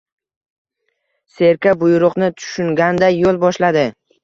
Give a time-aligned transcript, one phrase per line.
[1.35, 3.89] Serka buyruqni tushunganday yo‘l boshladi